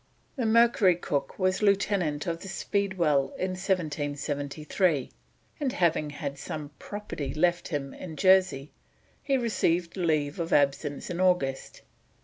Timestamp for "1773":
3.51-5.11